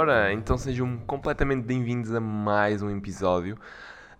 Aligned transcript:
Ora, 0.00 0.32
então 0.32 0.56
sejam 0.56 0.96
completamente 1.06 1.62
bem-vindos 1.66 2.14
a 2.14 2.20
mais 2.20 2.80
um 2.80 2.88
episódio, 2.88 3.58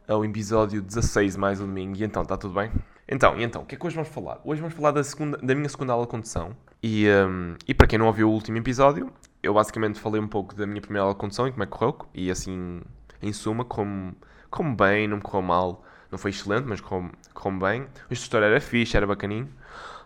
ao 0.06 0.22
episódio 0.22 0.82
16 0.82 1.38
mais 1.38 1.58
um 1.58 1.64
domingo. 1.64 1.96
E 1.96 2.04
então, 2.04 2.20
está 2.20 2.36
tudo 2.36 2.52
bem? 2.52 2.70
Então, 3.08 3.40
e 3.40 3.42
então, 3.42 3.62
o 3.62 3.64
que 3.64 3.76
é 3.76 3.78
que 3.78 3.86
hoje 3.86 3.96
vamos 3.96 4.10
falar? 4.10 4.42
Hoje 4.44 4.60
vamos 4.60 4.76
falar 4.76 4.90
da, 4.90 5.02
segunda, 5.02 5.38
da 5.38 5.54
minha 5.54 5.70
segunda 5.70 5.94
aula 5.94 6.04
de 6.04 6.10
condução. 6.10 6.54
E, 6.82 7.08
um, 7.08 7.54
e 7.66 7.72
para 7.72 7.86
quem 7.86 7.98
não 7.98 8.08
ouviu 8.08 8.28
o 8.28 8.30
último 8.30 8.58
episódio, 8.58 9.10
eu 9.42 9.54
basicamente 9.54 9.98
falei 9.98 10.20
um 10.20 10.28
pouco 10.28 10.54
da 10.54 10.66
minha 10.66 10.82
primeira 10.82 11.04
aula 11.04 11.14
de 11.14 11.18
condução 11.18 11.48
e 11.48 11.50
como 11.50 11.62
é 11.62 11.66
que 11.66 11.72
correu. 11.72 11.96
E 12.12 12.30
assim, 12.30 12.82
em 13.22 13.32
suma, 13.32 13.64
como, 13.64 14.14
como 14.50 14.76
bem, 14.76 15.08
não 15.08 15.16
me 15.16 15.22
correu 15.22 15.40
mal. 15.40 15.82
Não 16.12 16.18
foi 16.18 16.30
excelente, 16.30 16.66
mas 16.66 16.82
correu, 16.82 17.10
correu 17.32 17.58
bem. 17.58 17.82
O 18.10 18.12
instrutor 18.12 18.42
era 18.42 18.60
fixe, 18.60 18.98
era 18.98 19.06
bacaninho. 19.06 19.48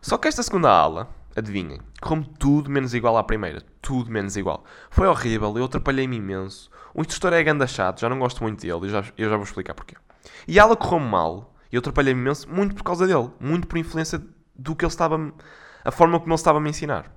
Só 0.00 0.18
que 0.18 0.28
esta 0.28 0.40
segunda 0.44 0.70
aula, 0.70 1.08
adivinhem, 1.36 1.80
como 2.00 2.24
tudo 2.24 2.70
menos 2.70 2.94
igual 2.94 3.16
à 3.16 3.24
primeira. 3.24 3.62
Tudo 3.82 4.10
menos 4.10 4.36
igual. 4.36 4.64
Foi 4.90 5.06
horrível, 5.06 5.56
eu 5.56 5.64
atrapalhei-me 5.64 6.16
imenso. 6.16 6.70
O 6.94 7.00
instrutor 7.00 7.32
é 7.32 7.42
ganda 7.42 7.66
chato, 7.66 8.00
já 8.00 8.08
não 8.08 8.18
gosto 8.18 8.42
muito 8.42 8.60
dele, 8.60 8.86
eu 8.86 8.88
já, 8.88 9.04
eu 9.18 9.30
já 9.30 9.36
vou 9.36 9.44
explicar 9.44 9.74
porquê. 9.74 9.96
E 10.46 10.58
ela 10.58 10.76
correu 10.76 11.00
mal, 11.00 11.54
e 11.70 11.76
eu 11.76 11.80
atrapalhei-me 11.80 12.20
imenso, 12.20 12.48
muito 12.48 12.74
por 12.74 12.84
causa 12.84 13.06
dele. 13.06 13.30
Muito 13.40 13.66
por 13.66 13.78
influência 13.78 14.22
do 14.54 14.76
que 14.76 14.84
ele 14.84 14.92
estava... 14.92 15.32
A 15.84 15.90
forma 15.90 16.18
como 16.18 16.32
ele 16.32 16.36
estava 16.36 16.58
a 16.58 16.60
me 16.60 16.70
ensinar. 16.70 17.12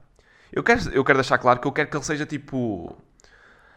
Eu 0.52 0.64
quero, 0.64 0.90
eu 0.90 1.04
quero 1.04 1.20
deixar 1.20 1.38
claro 1.38 1.60
que 1.60 1.68
eu 1.68 1.72
quero 1.72 1.90
que 1.90 1.96
ele 1.96 2.04
seja 2.04 2.26
tipo... 2.26 2.98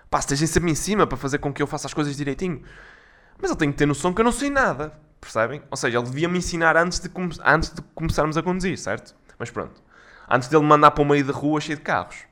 Pá, 0.09 0.19
esteja 0.19 0.47
sempre 0.47 0.71
em 0.71 0.75
cima 0.75 1.07
para 1.07 1.17
fazer 1.17 1.39
com 1.39 1.53
que 1.53 1.63
eu 1.63 1.67
faça 1.67 1.87
as 1.87 1.95
coisas 1.95 2.17
direitinho. 2.17 2.63
Mas 3.41 3.51
ele 3.51 3.59
tem 3.59 3.71
que 3.71 3.79
ter 3.79 3.87
noção 3.87 4.13
que 4.13 4.21
eu 4.21 4.25
não 4.25 4.33
sei 4.33 4.51
nada. 4.51 4.93
Percebem? 5.21 5.63
Ou 5.71 5.77
seja, 5.77 5.99
ele 5.99 6.07
devia 6.07 6.29
me 6.29 6.39
ensinar 6.39 6.77
antes 6.77 6.99
de, 6.99 7.11
antes 7.45 7.71
de 7.73 7.83
começarmos 7.95 8.37
a 8.37 8.43
conduzir, 8.43 8.77
certo? 8.79 9.15
Mas 9.39 9.51
pronto. 9.51 9.81
Antes 10.31 10.49
dele 10.49 10.65
mandar 10.65 10.93
para 10.93 11.03
o 11.03 11.07
meio 11.07 11.25
da 11.25 11.33
rua 11.33 11.61
cheio 11.61 11.77
de 11.77 11.83
carros. 11.83 12.25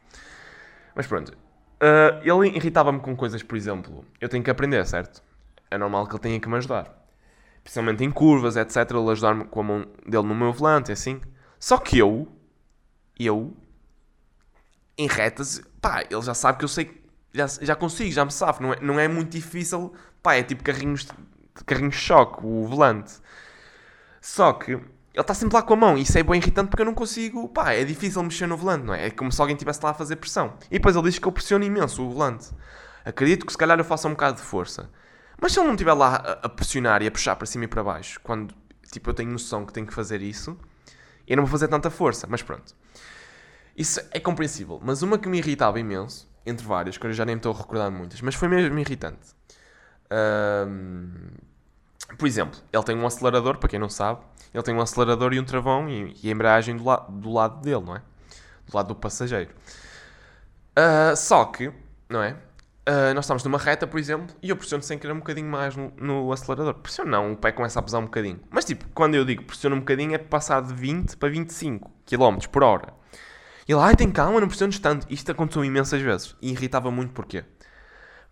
Mas 0.94 1.06
pronto. 1.06 1.32
Uh, 1.32 2.20
ele 2.22 2.56
irritava-me 2.56 3.00
com 3.00 3.14
coisas, 3.16 3.42
por 3.42 3.56
exemplo, 3.56 4.04
eu 4.20 4.28
tenho 4.28 4.42
que 4.42 4.50
aprender, 4.50 4.84
certo? 4.86 5.22
É 5.70 5.78
normal 5.78 6.06
que 6.06 6.12
ele 6.12 6.22
tenha 6.22 6.40
que 6.40 6.48
me 6.48 6.56
ajudar. 6.56 6.92
Principalmente 7.62 8.04
em 8.04 8.10
curvas, 8.10 8.56
etc. 8.56 8.90
Ele 8.90 9.10
ajudar-me 9.10 9.44
com 9.44 9.60
a 9.60 9.62
mão 9.62 9.86
dele 10.06 10.26
no 10.26 10.34
meu 10.34 10.52
volante, 10.52 10.90
assim. 10.92 11.20
Só 11.58 11.76
que 11.76 11.98
eu, 11.98 12.28
eu, 13.18 13.56
em 14.96 15.06
retas, 15.06 15.60
pá, 15.80 16.04
ele 16.08 16.22
já 16.22 16.34
sabe 16.34 16.58
que 16.58 16.64
eu 16.64 16.68
sei, 16.68 17.02
já, 17.32 17.46
já 17.46 17.74
consigo, 17.76 18.10
já 18.10 18.24
me 18.24 18.32
sabe. 18.32 18.62
Não 18.62 18.72
é, 18.72 18.80
não 18.80 19.00
é 19.00 19.08
muito 19.08 19.30
difícil, 19.30 19.92
pá, 20.22 20.34
é 20.34 20.42
tipo 20.42 20.62
carrinhos 20.62 21.06
carrinho 21.66 21.90
de 21.90 21.96
choque, 21.96 22.44
o 22.44 22.66
volante. 22.66 23.14
Só 24.20 24.52
que 24.52 24.80
ele 25.18 25.22
está 25.22 25.34
sempre 25.34 25.56
lá 25.56 25.62
com 25.62 25.74
a 25.74 25.76
mão 25.76 25.98
e 25.98 26.02
isso 26.02 26.16
é 26.16 26.22
bem 26.22 26.40
irritante 26.40 26.68
porque 26.68 26.80
eu 26.80 26.86
não 26.86 26.94
consigo. 26.94 27.48
Pá, 27.48 27.72
é 27.72 27.84
difícil 27.84 28.22
mexer 28.22 28.46
no 28.46 28.56
volante, 28.56 28.84
não 28.84 28.94
é? 28.94 29.06
É 29.06 29.10
como 29.10 29.32
se 29.32 29.40
alguém 29.40 29.56
estivesse 29.56 29.80
lá 29.82 29.90
a 29.90 29.94
fazer 29.94 30.14
pressão. 30.14 30.54
E 30.70 30.74
depois 30.74 30.94
ele 30.94 31.10
diz 31.10 31.18
que 31.18 31.26
eu 31.26 31.32
pressiono 31.32 31.64
imenso 31.64 32.04
o 32.04 32.10
volante. 32.10 32.50
Acredito 33.04 33.44
que 33.44 33.50
se 33.50 33.58
calhar 33.58 33.76
eu 33.76 33.84
faça 33.84 34.06
um 34.06 34.12
bocado 34.12 34.36
de 34.36 34.44
força. 34.44 34.88
Mas 35.40 35.52
se 35.52 35.58
ele 35.58 35.66
não 35.66 35.74
estiver 35.74 35.92
lá 35.92 36.38
a, 36.40 36.48
pressionar 36.48 37.02
e 37.02 37.08
a 37.08 37.10
puxar 37.10 37.34
para 37.34 37.46
cima 37.46 37.64
e 37.64 37.66
para 37.66 37.82
baixo, 37.82 38.20
quando 38.22 38.54
tipo, 38.92 39.10
eu 39.10 39.14
tenho 39.14 39.28
noção 39.32 39.66
que 39.66 39.72
tenho 39.72 39.88
que 39.88 39.92
fazer 39.92 40.22
isso, 40.22 40.56
eu 41.26 41.36
não 41.36 41.42
vou 41.42 41.50
fazer 41.50 41.66
tanta 41.66 41.90
força. 41.90 42.28
Mas 42.30 42.40
pronto. 42.40 42.76
Isso 43.76 44.00
é 44.12 44.20
compreensível. 44.20 44.80
Mas 44.80 45.02
uma 45.02 45.18
que 45.18 45.28
me 45.28 45.38
irritava 45.38 45.80
imenso, 45.80 46.30
entre 46.46 46.64
várias, 46.64 46.96
que 46.96 47.04
eu 47.04 47.12
já 47.12 47.24
nem 47.24 47.34
estou 47.34 47.52
a 47.52 47.58
recordar 47.58 47.90
muitas, 47.90 48.20
mas 48.20 48.36
foi 48.36 48.46
mesmo 48.46 48.78
irritante. 48.78 49.34
Um, 50.12 51.10
por 52.16 52.26
exemplo, 52.26 52.58
ele 52.72 52.82
tem 52.82 52.96
um 52.96 53.06
acelerador, 53.06 53.58
para 53.58 53.68
quem 53.68 53.78
não 53.78 53.88
sabe, 53.88 54.20
ele 54.52 54.62
tem 54.62 54.74
um 54.74 54.80
acelerador 54.80 55.32
e 55.32 55.40
um 55.40 55.44
travão 55.44 55.88
e, 55.88 56.16
e 56.22 56.28
a 56.28 56.32
embreagem 56.32 56.76
do, 56.76 56.84
la 56.84 56.96
do 56.96 57.32
lado 57.32 57.60
dele, 57.60 57.82
não 57.84 57.96
é? 57.96 58.02
Do 58.66 58.76
lado 58.76 58.88
do 58.88 58.94
passageiro. 58.94 59.50
Uh, 60.78 61.14
só 61.16 61.44
que, 61.44 61.72
não 62.08 62.22
é? 62.22 62.36
Uh, 62.88 63.12
nós 63.14 63.26
estamos 63.26 63.44
numa 63.44 63.58
reta, 63.58 63.86
por 63.86 64.00
exemplo, 64.00 64.34
e 64.42 64.48
eu 64.48 64.56
pressiono 64.56 64.82
sem 64.82 64.98
querer 64.98 65.12
um 65.12 65.18
bocadinho 65.18 65.46
mais 65.46 65.76
no, 65.76 65.92
no, 65.98 66.32
acelerador. 66.32 66.72
Pressiono 66.74 67.10
não, 67.10 67.32
o 67.32 67.36
pé 67.36 67.52
começa 67.52 67.78
a 67.78 67.82
pesar 67.82 67.98
um 67.98 68.04
bocadinho. 68.04 68.40
Mas 68.50 68.64
tipo, 68.64 68.86
quando 68.94 69.14
eu 69.14 69.26
digo 69.26 69.44
pressiono 69.44 69.76
um 69.76 69.80
bocadinho 69.80 70.14
é 70.14 70.18
passar 70.18 70.62
de 70.62 70.72
20 70.72 71.16
para 71.18 71.28
25 71.28 71.90
km 72.06 72.38
por 72.50 72.62
hora. 72.62 72.94
E 73.68 73.72
ele, 73.72 73.80
ai, 73.82 73.94
tem 73.94 74.10
calma, 74.10 74.40
não 74.40 74.48
pressiones 74.48 74.78
tanto. 74.78 75.06
Isto 75.10 75.32
aconteceu 75.32 75.62
imensas 75.62 76.00
vezes. 76.00 76.34
E 76.40 76.50
irritava 76.52 76.90
muito 76.90 77.12
porquê? 77.12 77.44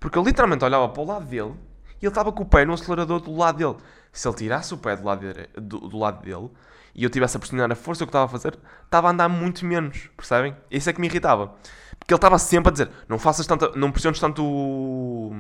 Porque 0.01 0.17
eu 0.17 0.23
literalmente 0.23 0.65
olhava 0.65 0.89
para 0.89 1.03
o 1.03 1.07
lado 1.07 1.27
dele 1.27 1.55
e 2.01 2.05
ele 2.05 2.11
estava 2.11 2.33
com 2.33 2.43
o 2.43 2.47
pé 2.47 2.65
no 2.65 2.73
acelerador 2.73 3.21
do 3.21 3.35
lado 3.37 3.59
dele. 3.59 3.77
Se 4.13 4.27
ele 4.29 4.37
tirasse 4.37 4.73
o 4.75 4.79
pé 4.79 4.97
do 4.97 5.05
lado, 5.05 5.21
dele, 5.21 5.49
do, 5.55 5.81
do 5.81 5.99
lado 5.99 6.23
dele 6.23 6.51
e 6.95 7.05
eu 7.05 7.11
tivesse 7.11 7.37
a 7.37 7.41
pressionar 7.41 7.71
a 7.71 7.75
força 7.75 8.05
que 8.05 8.09
estava 8.09 8.25
a 8.25 8.29
fazer, 8.29 8.59
estava 8.85 9.09
a 9.09 9.11
andar 9.11 9.29
muito 9.29 9.67
menos, 9.67 10.09
percebem? 10.17 10.57
Isso 10.71 10.89
é 10.89 10.93
que 10.93 11.01
me 11.01 11.07
irritava. 11.07 11.55
Porque 11.99 12.15
ele 12.15 12.19
estava 12.19 12.39
sempre 12.39 12.71
a 12.71 12.73
dizer: 12.73 12.91
não 13.09 13.19
faças 13.19 13.47
tanto, 13.47 13.77
não 13.77 13.91
pressiones 13.91 14.19
tanto 14.19 14.43
o, 14.43 15.35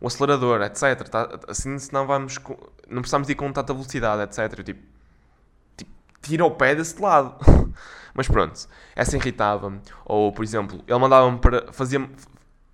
o 0.00 0.06
acelerador, 0.06 0.62
etc. 0.62 1.08
Tá, 1.08 1.38
assim, 1.48 1.78
senão 1.78 2.06
vamos, 2.06 2.38
não 2.88 3.00
precisamos 3.00 3.28
ir 3.28 3.34
com 3.34 3.52
tanta 3.52 3.72
velocidade, 3.72 4.22
etc. 4.22 4.58
Eu, 4.58 4.64
tipo, 4.64 4.82
tipo, 5.76 5.90
tira 6.22 6.44
o 6.44 6.50
pé 6.52 6.74
desse 6.74 7.00
lado. 7.00 7.34
Mas 8.14 8.28
pronto, 8.28 8.68
essa 8.94 9.16
irritava-me. 9.16 9.80
Ou, 10.04 10.32
por 10.32 10.44
exemplo, 10.44 10.82
ele 10.86 10.98
mandava-me 10.98 11.38
para. 11.38 11.72
Fazia, 11.72 12.08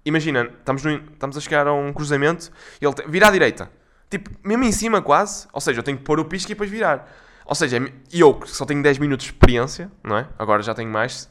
Imagina, 0.05 0.51
estamos, 0.59 0.85
no, 0.85 0.97
estamos 0.97 1.37
a 1.37 1.41
chegar 1.41 1.67
a 1.67 1.73
um 1.73 1.93
cruzamento 1.93 2.51
e 2.81 2.85
ele 2.85 2.95
vira 3.09 3.29
à 3.29 3.31
direita. 3.31 3.71
Tipo, 4.11 4.31
mesmo 4.45 4.65
em 4.65 4.73
cima 4.73 5.01
quase. 5.01 5.49
Ou 5.53 5.61
seja, 5.61 5.81
eu 5.81 5.83
tenho 5.83 5.99
que 5.99 6.05
pôr 6.05 6.21
o 6.21 6.25
pisco 6.25 6.51
e 6.51 6.55
depois 6.55 6.71
virar. 6.71 7.11
Ou 7.47 7.55
seja, 7.55 7.79
eu 8.13 8.35
que 8.35 8.51
só 8.51 8.65
tenho 8.65 8.83
10 8.83 8.99
minutos 8.99 9.27
de 9.27 9.33
experiência, 9.33 9.91
não 10.03 10.17
é? 10.17 10.29
Agora 10.39 10.63
já 10.63 10.75
tenho 10.75 10.91
mais, 10.91 11.31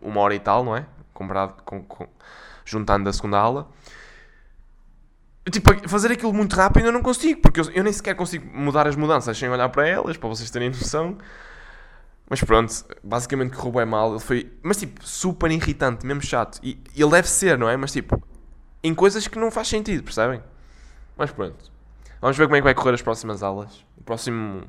uma 0.00 0.20
hora 0.20 0.34
e 0.34 0.40
tal, 0.40 0.64
não 0.64 0.76
é? 0.76 0.86
Comparado 1.12 1.62
com, 1.64 1.82
com 1.82 2.08
juntando 2.64 3.04
da 3.04 3.12
segunda 3.12 3.38
aula. 3.38 3.68
Tipo, 5.50 5.88
fazer 5.88 6.10
aquilo 6.10 6.32
muito 6.32 6.56
rápido 6.56 6.86
eu 6.86 6.92
não 6.92 7.02
consigo, 7.02 7.40
porque 7.40 7.60
eu, 7.60 7.70
eu 7.70 7.84
nem 7.84 7.92
sequer 7.92 8.16
consigo 8.16 8.44
mudar 8.52 8.88
as 8.88 8.96
mudanças 8.96 9.38
sem 9.38 9.48
olhar 9.48 9.68
para 9.68 9.86
elas, 9.86 10.16
para 10.16 10.28
vocês 10.28 10.50
terem 10.50 10.70
noção. 10.70 11.16
Mas 12.28 12.42
pronto, 12.42 12.72
basicamente 13.02 13.56
correu 13.56 13.72
bem 13.72 13.86
mal. 13.86 14.10
Ele 14.10 14.20
foi, 14.20 14.52
mas 14.62 14.78
tipo, 14.78 15.06
super 15.06 15.50
irritante, 15.50 16.04
mesmo 16.04 16.22
chato. 16.22 16.58
E 16.62 16.80
ele 16.96 17.10
deve 17.10 17.28
ser, 17.28 17.56
não 17.56 17.68
é? 17.68 17.76
Mas 17.76 17.92
tipo, 17.92 18.20
em 18.82 18.94
coisas 18.94 19.26
que 19.28 19.38
não 19.38 19.50
faz 19.50 19.68
sentido, 19.68 20.02
percebem? 20.02 20.42
Mas 21.16 21.30
pronto. 21.30 21.70
Vamos 22.20 22.36
ver 22.36 22.44
como 22.44 22.56
é 22.56 22.60
que 22.60 22.64
vai 22.64 22.74
correr 22.74 22.94
as 22.94 23.02
próximas 23.02 23.42
aulas. 23.42 23.84
O 23.96 24.02
próximo, 24.02 24.62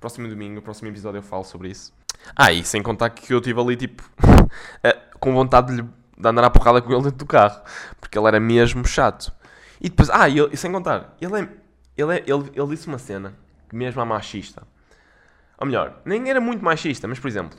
próximo 0.00 0.28
domingo, 0.28 0.60
o 0.60 0.62
próximo 0.62 0.88
episódio 0.88 1.18
eu 1.18 1.22
falo 1.22 1.44
sobre 1.44 1.70
isso. 1.70 1.92
Ah, 2.36 2.52
e 2.52 2.64
sem 2.64 2.82
contar 2.82 3.10
que 3.10 3.32
eu 3.32 3.38
estive 3.38 3.60
ali, 3.60 3.76
tipo, 3.76 4.08
com 5.18 5.32
vontade 5.32 5.76
de, 5.76 5.82
de 5.82 6.28
andar 6.28 6.44
à 6.44 6.50
porrada 6.50 6.80
com 6.80 6.92
ele 6.92 7.02
dentro 7.02 7.18
do 7.18 7.26
carro. 7.26 7.60
Porque 8.00 8.16
ele 8.16 8.28
era 8.28 8.38
mesmo 8.38 8.86
chato. 8.86 9.32
E 9.80 9.88
depois, 9.88 10.08
ah, 10.10 10.28
e, 10.28 10.38
e 10.52 10.56
sem 10.56 10.70
contar, 10.70 11.16
ele, 11.20 11.40
é, 11.40 11.48
ele, 11.96 12.16
é, 12.16 12.24
ele, 12.26 12.50
ele 12.54 12.68
disse 12.68 12.86
uma 12.86 12.98
cena 12.98 13.34
que 13.68 13.74
mesmo 13.74 14.00
é 14.00 14.04
machista. 14.04 14.62
Ou 15.58 15.66
melhor, 15.66 16.00
nem 16.04 16.28
era 16.28 16.40
muito 16.40 16.64
machista, 16.64 17.06
mas 17.06 17.18
por 17.18 17.28
exemplo, 17.28 17.58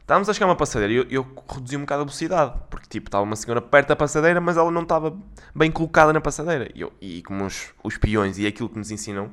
estávamos 0.00 0.28
a 0.28 0.32
chegar 0.32 0.46
a 0.46 0.50
uma 0.50 0.56
passadeira 0.56 0.92
e 0.92 0.96
eu, 0.96 1.06
eu 1.10 1.26
reduzi 1.48 1.76
um 1.76 1.80
bocado 1.80 2.02
a 2.02 2.04
velocidade, 2.04 2.54
porque 2.70 2.86
tipo, 2.88 3.08
estava 3.08 3.24
uma 3.24 3.36
senhora 3.36 3.60
perto 3.60 3.88
da 3.88 3.96
passadeira, 3.96 4.40
mas 4.40 4.56
ela 4.56 4.70
não 4.70 4.82
estava 4.82 5.16
bem 5.54 5.70
colocada 5.70 6.12
na 6.12 6.20
passadeira. 6.20 6.68
E, 6.74 6.80
eu, 6.80 6.92
e 7.00 7.22
como 7.22 7.44
os, 7.44 7.72
os 7.82 7.96
peões 7.98 8.38
e 8.38 8.46
aquilo 8.46 8.68
que 8.68 8.78
nos 8.78 8.90
ensinam 8.90 9.32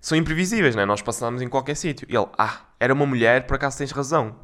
são 0.00 0.16
imprevisíveis, 0.16 0.74
né? 0.74 0.84
Nós 0.86 1.02
passamos 1.02 1.42
em 1.42 1.48
qualquer 1.48 1.76
sítio. 1.76 2.06
E 2.10 2.16
ele, 2.16 2.26
ah, 2.38 2.60
era 2.78 2.94
uma 2.94 3.04
mulher, 3.04 3.46
por 3.46 3.54
acaso 3.54 3.78
tens 3.78 3.90
razão. 3.90 4.34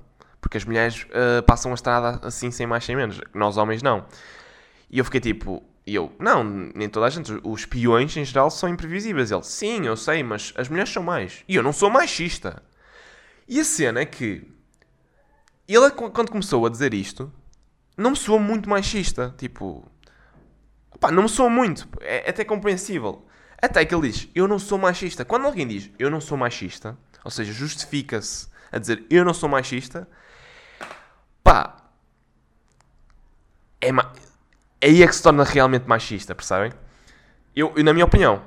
Porque 0.40 0.58
as 0.58 0.64
mulheres 0.64 1.04
uh, 1.04 1.42
passam 1.44 1.70
a 1.72 1.74
estrada 1.74 2.20
assim, 2.26 2.50
sem 2.50 2.66
mais, 2.66 2.84
sem 2.84 2.94
menos. 2.94 3.20
Nós 3.34 3.56
homens 3.56 3.82
não. 3.82 4.04
E 4.90 4.98
eu 4.98 5.04
fiquei 5.04 5.20
tipo, 5.20 5.62
e 5.86 5.94
eu, 5.94 6.12
não, 6.18 6.44
nem 6.44 6.88
toda 6.88 7.06
a 7.06 7.10
gente, 7.10 7.32
os 7.42 7.64
peões 7.64 8.16
em 8.16 8.24
geral 8.24 8.50
são 8.50 8.68
imprevisíveis. 8.68 9.30
Ele, 9.30 9.42
sim, 9.42 9.86
eu 9.86 9.96
sei, 9.96 10.22
mas 10.22 10.52
as 10.56 10.68
mulheres 10.68 10.92
são 10.92 11.02
mais. 11.02 11.42
E 11.48 11.56
eu 11.56 11.62
não 11.62 11.72
sou 11.72 11.88
machista. 11.88 12.62
E 13.48 13.60
a 13.60 13.64
cena 13.64 14.00
é 14.00 14.06
que 14.06 14.50
ele, 15.68 15.90
quando 15.90 16.30
começou 16.30 16.64
a 16.66 16.68
dizer 16.68 16.94
isto, 16.94 17.32
não 17.96 18.10
me 18.10 18.16
soou 18.16 18.38
muito 18.38 18.68
machista. 18.68 19.34
Tipo, 19.38 19.90
opá, 20.92 21.10
não 21.10 21.24
me 21.24 21.28
soou 21.28 21.50
muito. 21.50 21.88
É, 22.00 22.26
é 22.26 22.30
até 22.30 22.44
compreensível. 22.44 23.26
Até 23.60 23.84
que 23.84 23.94
ele 23.94 24.10
diz, 24.10 24.28
eu 24.34 24.46
não 24.46 24.58
sou 24.58 24.78
machista. 24.78 25.24
Quando 25.24 25.46
alguém 25.46 25.66
diz, 25.66 25.90
eu 25.98 26.10
não 26.10 26.20
sou 26.20 26.36
machista, 26.36 26.96
ou 27.24 27.30
seja, 27.30 27.52
justifica-se 27.52 28.48
a 28.70 28.78
dizer, 28.78 29.04
eu 29.08 29.24
não 29.24 29.32
sou 29.32 29.48
machista, 29.48 30.06
pá, 31.42 31.76
é, 33.80 33.90
ma 33.90 34.12
aí 34.82 35.02
é 35.02 35.06
que 35.06 35.14
se 35.14 35.22
torna 35.22 35.42
realmente 35.42 35.86
machista, 35.86 36.34
percebem? 36.34 36.72
Eu, 37.54 37.72
eu, 37.74 37.82
na 37.82 37.92
minha 37.92 38.04
opinião, 38.04 38.42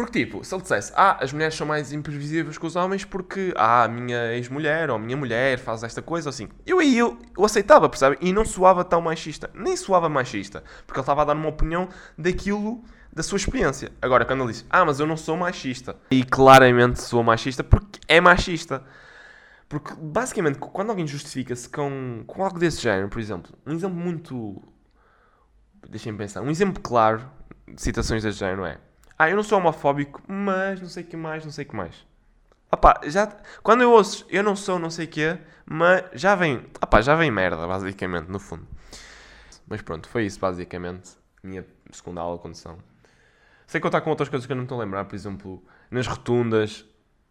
porque, 0.00 0.24
tipo, 0.24 0.44
se 0.44 0.54
ele 0.54 0.62
dissesse, 0.62 0.92
ah, 0.96 1.22
as 1.22 1.32
mulheres 1.32 1.54
são 1.54 1.66
mais 1.66 1.92
imprevisíveis 1.92 2.56
que 2.56 2.66
os 2.66 2.76
homens 2.76 3.04
porque, 3.04 3.52
ah, 3.56 3.84
a 3.84 3.88
minha 3.88 4.32
ex-mulher 4.34 4.90
ou 4.90 4.96
a 4.96 4.98
minha 4.98 5.16
mulher 5.16 5.58
faz 5.58 5.82
esta 5.82 6.00
coisa, 6.00 6.30
assim, 6.30 6.48
eu 6.66 6.78
aí 6.78 6.96
eu, 6.96 7.18
eu 7.36 7.44
aceitava, 7.44 7.88
percebe? 7.88 8.16
E 8.20 8.32
não 8.32 8.44
soava 8.44 8.84
tão 8.84 9.00
machista, 9.00 9.50
nem 9.54 9.76
soava 9.76 10.08
machista, 10.08 10.64
porque 10.86 10.98
ele 10.98 11.02
estava 11.02 11.22
a 11.22 11.24
dar 11.26 11.36
uma 11.36 11.48
opinião 11.48 11.88
daquilo, 12.16 12.82
da 13.12 13.22
sua 13.22 13.36
experiência. 13.36 13.92
Agora, 14.00 14.24
quando 14.24 14.42
ele 14.42 14.52
disse, 14.52 14.64
ah, 14.70 14.84
mas 14.84 15.00
eu 15.00 15.06
não 15.06 15.16
sou 15.16 15.36
machista, 15.36 15.96
e 16.10 16.24
claramente 16.24 17.00
sou 17.02 17.22
machista 17.22 17.62
porque 17.62 18.00
é 18.08 18.20
machista. 18.20 18.82
Porque, 19.68 19.94
basicamente, 19.96 20.58
quando 20.58 20.90
alguém 20.90 21.06
justifica-se 21.06 21.68
com, 21.68 22.24
com 22.26 22.44
algo 22.44 22.58
desse 22.58 22.82
género, 22.82 23.08
por 23.08 23.20
exemplo, 23.20 23.52
um 23.64 23.72
exemplo 23.72 23.96
muito 23.96 24.60
Deixem-me 25.88 26.18
pensar. 26.18 26.42
Um 26.42 26.50
exemplo 26.50 26.80
claro 26.82 27.28
de 27.66 27.80
citações 27.80 28.22
deste 28.22 28.40
género 28.40 28.64
é: 28.64 28.78
Ah, 29.20 29.28
eu 29.28 29.36
não 29.36 29.42
sou 29.42 29.58
homofóbico, 29.58 30.22
mas 30.26 30.80
não 30.80 30.88
sei 30.88 31.02
o 31.02 31.06
que 31.06 31.14
mais, 31.14 31.44
não 31.44 31.52
sei 31.52 31.66
o 31.66 31.68
que 31.68 31.76
mais. 31.76 32.06
Opá, 32.72 33.02
já, 33.04 33.26
quando 33.62 33.82
eu 33.82 33.92
ouço 33.92 34.24
eu 34.30 34.42
não 34.42 34.56
sou 34.56 34.78
não 34.78 34.88
sei 34.88 35.04
o 35.04 35.08
quê, 35.08 35.38
mas 35.66 36.04
já 36.14 36.34
vem, 36.34 36.64
opá, 36.82 37.02
já 37.02 37.14
vem 37.14 37.30
merda, 37.30 37.66
basicamente, 37.66 38.28
no 38.28 38.38
fundo. 38.40 38.66
Mas 39.68 39.82
pronto, 39.82 40.08
foi 40.08 40.24
isso, 40.24 40.40
basicamente. 40.40 41.10
Minha 41.42 41.66
segunda 41.92 42.22
aula 42.22 42.38
de 42.38 42.42
condução. 42.44 42.78
Sei 43.66 43.78
contar 43.78 44.00
com 44.00 44.08
outras 44.08 44.30
coisas 44.30 44.46
que 44.46 44.52
eu 44.52 44.56
não 44.56 44.62
estou 44.62 44.80
a 44.80 44.84
lembrar, 44.84 45.04
por 45.04 45.14
exemplo, 45.14 45.62
nas 45.90 46.06
rotundas, 46.06 46.86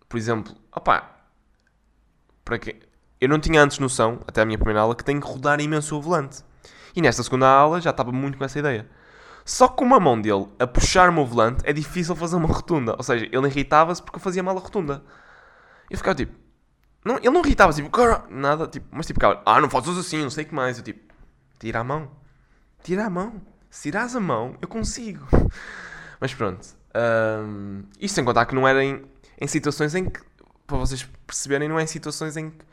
por 0.07 0.17
exemplo, 0.17 0.55
opá, 0.71 1.23
para 2.45 2.59
que 2.59 2.79
eu 3.19 3.27
não 3.27 3.39
tinha 3.39 3.63
antes 3.63 3.79
noção, 3.79 4.19
até 4.27 4.43
a 4.43 4.45
minha 4.45 4.59
primeira 4.59 4.81
aula, 4.81 4.93
que 4.93 5.03
tenho 5.03 5.19
que 5.19 5.27
rodar 5.27 5.59
imenso 5.59 5.97
o 5.97 6.01
volante. 6.03 6.43
E 6.95 7.01
nesta 7.01 7.23
segunda 7.23 7.47
aula 7.47 7.81
já 7.81 7.89
estava 7.89 8.11
muito 8.11 8.37
com 8.37 8.45
essa 8.45 8.59
ideia. 8.59 8.87
Só 9.45 9.67
que 9.67 9.77
com 9.77 9.85
uma 9.85 9.99
mão 9.99 10.19
dele 10.19 10.47
a 10.59 10.67
puxar-me 10.67 11.19
o 11.19 11.25
volante 11.25 11.61
é 11.63 11.73
difícil 11.73 12.15
fazer 12.15 12.35
uma 12.35 12.47
rotunda. 12.47 12.95
Ou 12.97 13.03
seja, 13.03 13.27
ele 13.31 13.47
irritava-se 13.47 14.01
porque 14.01 14.17
eu 14.17 14.21
fazia 14.21 14.43
mal 14.43 14.57
a 14.57 14.59
rotunda. 14.59 15.03
Eu 15.89 15.97
ficava 15.97 16.15
tipo. 16.15 16.33
Não, 17.03 17.17
ele 17.17 17.29
não 17.29 17.41
irritava-se, 17.41 17.81
tipo, 17.81 17.97
nada, 18.29 18.67
tipo, 18.67 18.85
mas 18.91 19.07
tipo, 19.07 19.19
ficava, 19.19 19.41
ah, 19.45 19.61
não 19.61 19.69
faças 19.69 19.97
assim, 19.97 20.21
não 20.21 20.29
sei 20.29 20.43
o 20.43 20.47
que 20.47 20.53
mais. 20.53 20.77
Eu 20.77 20.83
tipo, 20.83 21.13
tira 21.57 21.79
a 21.79 21.83
mão. 21.83 22.11
Tira 22.83 23.05
a 23.05 23.09
mão. 23.09 23.41
Se 23.69 23.83
tirares 23.83 24.15
a 24.15 24.19
mão, 24.19 24.57
eu 24.61 24.67
consigo. 24.67 25.27
Mas 26.19 26.33
pronto. 26.33 26.67
Um, 26.95 27.83
isto 27.99 28.15
sem 28.15 28.25
contar 28.25 28.45
que 28.45 28.55
não 28.55 28.67
era 28.67 28.83
em, 28.83 29.05
em 29.39 29.47
situações 29.47 29.93
em 29.93 30.09
que, 30.09 30.19
para 30.65 30.77
vocês 30.77 31.07
perceberem, 31.25 31.69
não 31.69 31.79
é 31.79 31.83
em 31.83 31.87
situações 31.87 32.35
em 32.35 32.49
que 32.49 32.65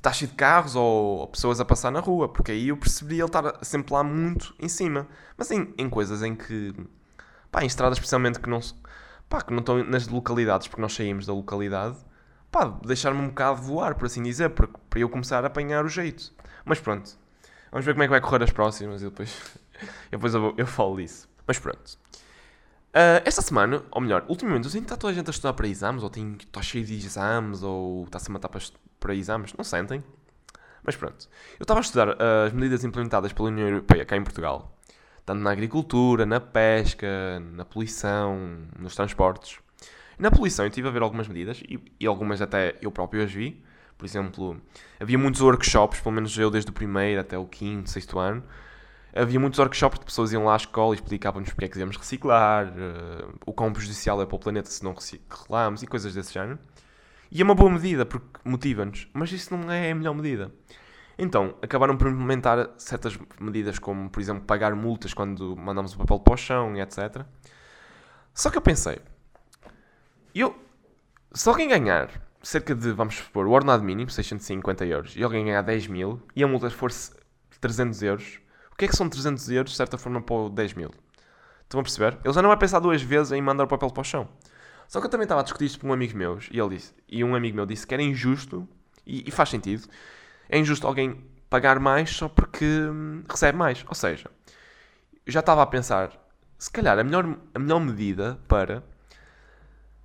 está 0.00 0.12
cheio 0.12 0.30
de 0.30 0.36
carros 0.36 0.74
ou, 0.74 1.28
pessoas 1.28 1.60
a 1.60 1.64
passar 1.64 1.90
na 1.90 2.00
rua, 2.00 2.28
porque 2.28 2.52
aí 2.52 2.68
eu 2.68 2.76
percebi 2.76 3.16
ele 3.16 3.24
estar 3.24 3.62
sempre 3.62 3.92
lá 3.92 4.02
muito 4.02 4.54
em 4.58 4.68
cima. 4.68 5.06
Mas 5.36 5.50
em, 5.50 5.72
em 5.76 5.90
coisas 5.90 6.22
em 6.22 6.34
que, 6.34 6.74
pá, 7.50 7.62
em 7.62 7.66
estradas 7.66 7.98
especialmente 7.98 8.40
que 8.40 8.48
não, 8.48 8.60
pá, 9.28 9.42
que 9.42 9.52
não 9.52 9.60
estão 9.60 9.84
nas 9.84 10.08
localidades, 10.08 10.68
porque 10.68 10.80
nós 10.80 10.94
saímos 10.94 11.26
da 11.26 11.34
localidade, 11.34 11.98
pá, 12.50 12.64
deixar-me 12.84 13.20
um 13.20 13.28
bocado 13.28 13.60
voar, 13.60 13.94
por 13.94 14.06
assim 14.06 14.22
dizer, 14.22 14.50
para, 14.50 14.68
para 14.68 15.00
eu 15.00 15.08
começar 15.08 15.44
a 15.44 15.48
apanhar 15.48 15.84
o 15.84 15.88
jeito. 15.88 16.32
Mas 16.64 16.80
pronto, 16.80 17.10
vamos 17.70 17.84
ver 17.84 17.92
como 17.92 18.02
é 18.02 18.06
que 18.06 18.10
vai 18.10 18.20
correr 18.22 18.42
as 18.42 18.50
próximas 18.50 19.02
e 19.02 19.04
depois, 19.04 19.36
depois 20.10 20.32
eu, 20.32 20.54
eu 20.56 20.66
falo 20.66 20.96
disso. 20.96 21.28
Mas 21.46 21.58
pronto. 21.58 21.98
Uh, 22.90 23.22
esta 23.24 23.42
semana, 23.42 23.84
ou 23.90 24.00
melhor, 24.00 24.24
ultimamente, 24.28 24.64
eu 24.64 24.70
sinto 24.70 24.82
que 24.82 24.86
está 24.86 24.96
toda 24.96 25.12
a 25.12 25.14
gente 25.14 25.28
a 25.28 25.30
estudar 25.30 25.52
para 25.52 25.68
exames, 25.68 26.02
ou 26.02 26.10
está 26.10 26.62
cheio 26.62 26.84
de 26.84 26.94
exames, 26.94 27.62
ou 27.62 28.04
está-se 28.04 28.28
a 28.30 28.32
matar 28.32 28.48
para, 28.48 28.60
para 29.00 29.14
exames, 29.14 29.52
não 29.54 29.64
sentem? 29.64 30.04
Mas 30.82 30.94
pronto. 30.96 31.28
Eu 31.58 31.64
estava 31.64 31.80
a 31.80 31.82
estudar 31.82 32.08
uh, 32.10 32.46
as 32.46 32.52
medidas 32.52 32.84
implementadas 32.84 33.32
pela 33.32 33.48
União 33.48 33.68
Europeia 33.68 34.04
cá 34.04 34.16
em 34.16 34.22
Portugal, 34.22 34.78
tanto 35.26 35.40
na 35.40 35.50
agricultura, 35.50 36.24
na 36.24 36.40
pesca, 36.40 37.40
na 37.40 37.64
poluição, 37.64 38.58
nos 38.78 38.94
transportes. 38.94 39.58
Na 40.18 40.30
poluição 40.30 40.64
eu 40.64 40.68
estive 40.68 40.86
a 40.86 40.90
ver 40.90 41.02
algumas 41.02 41.26
medidas, 41.28 41.62
e, 41.68 41.80
e 41.98 42.06
algumas 42.06 42.40
até 42.42 42.76
eu 42.80 42.90
próprio 42.90 43.22
as 43.22 43.32
vi. 43.32 43.62
Por 43.96 44.06
exemplo, 44.06 44.60
havia 44.98 45.18
muitos 45.18 45.40
workshops, 45.42 46.00
pelo 46.00 46.14
menos 46.14 46.36
eu 46.38 46.50
desde 46.50 46.70
o 46.70 46.74
primeiro 46.74 47.20
até 47.20 47.36
o 47.36 47.44
quinto, 47.44 47.90
sexto 47.90 48.18
ano, 48.18 48.42
havia 49.14 49.38
muitos 49.38 49.58
workshops 49.58 49.98
de 49.98 50.04
pessoas 50.04 50.32
iam 50.32 50.44
lá 50.44 50.54
à 50.54 50.56
escola 50.56 50.94
e 50.94 50.96
explicavam-nos 50.96 51.50
porque 51.50 51.66
é 51.66 51.68
que 51.68 51.74
devemos 51.74 51.96
reciclar, 51.96 52.68
uh, 52.68 53.34
o 53.44 53.52
quão 53.52 53.72
prejudicial 53.72 54.20
é 54.22 54.26
para 54.26 54.36
o 54.36 54.38
planeta 54.38 54.70
se 54.70 54.82
não 54.82 54.94
reciclamos 54.94 55.82
e 55.82 55.86
coisas 55.86 56.14
desse 56.14 56.32
género. 56.32 56.58
E 57.30 57.40
é 57.40 57.44
uma 57.44 57.54
boa 57.54 57.70
medida 57.70 58.04
porque 58.04 58.26
motiva-nos, 58.44 59.08
mas 59.12 59.30
isso 59.32 59.56
não 59.56 59.70
é 59.70 59.90
a 59.90 59.94
melhor 59.94 60.14
medida. 60.14 60.52
Então, 61.18 61.54
acabaram 61.62 61.96
por 61.96 62.08
implementar 62.08 62.70
certas 62.78 63.18
medidas, 63.38 63.78
como, 63.78 64.08
por 64.08 64.20
exemplo, 64.20 64.44
pagar 64.44 64.74
multas 64.74 65.12
quando 65.12 65.56
mandamos 65.56 65.94
o 65.94 65.98
papel 65.98 66.18
para 66.20 66.34
o 66.34 66.36
chão 66.36 66.76
e 66.76 66.80
etc. 66.80 67.24
Só 68.34 68.50
que 68.50 68.56
eu 68.56 68.62
pensei, 68.62 68.98
eu, 70.34 70.56
se 71.32 71.48
alguém 71.48 71.68
ganhar 71.68 72.10
cerca 72.42 72.74
de, 72.74 72.90
vamos 72.92 73.16
supor, 73.16 73.46
o 73.46 73.50
ordenado 73.50 73.84
mínimo, 73.84 74.10
650 74.10 74.86
euros, 74.86 75.14
e 75.16 75.22
alguém 75.22 75.44
ganhar 75.44 75.62
10 75.62 75.88
mil, 75.88 76.22
e 76.34 76.42
a 76.42 76.48
multa 76.48 76.70
for 76.70 76.90
300 77.60 78.02
euros, 78.02 78.40
que 78.80 78.86
é 78.86 78.88
que 78.88 78.96
são 78.96 79.10
300 79.10 79.50
euros, 79.50 79.72
de 79.72 79.76
certa 79.76 79.98
forma, 79.98 80.22
para 80.22 80.34
o 80.34 80.48
10 80.48 80.72
mil? 80.72 80.90
Estão 81.64 81.80
a 81.80 81.82
perceber? 81.82 82.16
Ele 82.24 82.32
já 82.32 82.40
não 82.40 82.48
vai 82.48 82.56
pensar 82.56 82.78
duas 82.78 83.02
vezes 83.02 83.30
em 83.30 83.42
mandar 83.42 83.64
o 83.64 83.66
papel 83.66 83.90
para 83.90 84.00
o 84.00 84.04
chão. 84.04 84.26
Só 84.90 84.98
que 84.98 85.06
eu 85.06 85.10
também 85.10 85.22
estava 85.22 85.40
a 85.40 85.44
discutir 85.44 85.66
isto 85.66 85.78
com 85.78 85.86
um 85.86 85.92
amigo 85.92 86.18
meu, 86.18 86.40
e 86.50 86.58
ele 86.58 86.70
disse, 86.70 86.92
e 87.08 87.22
um 87.22 87.36
amigo 87.36 87.54
meu 87.54 87.64
disse 87.64 87.86
que 87.86 87.94
era 87.94 88.02
injusto, 88.02 88.68
e, 89.06 89.28
e 89.28 89.30
faz 89.30 89.48
sentido, 89.48 89.86
é 90.48 90.58
injusto 90.58 90.84
alguém 90.84 91.24
pagar 91.48 91.78
mais 91.78 92.10
só 92.10 92.28
porque 92.28 92.64
hum, 92.64 93.22
recebe 93.30 93.56
mais. 93.56 93.84
Ou 93.86 93.94
seja, 93.94 94.28
já 95.24 95.38
estava 95.38 95.62
a 95.62 95.66
pensar, 95.66 96.10
se 96.58 96.68
calhar 96.72 96.98
a 96.98 97.04
melhor, 97.04 97.38
a 97.54 97.58
melhor 97.60 97.78
medida 97.78 98.40
para 98.48 98.82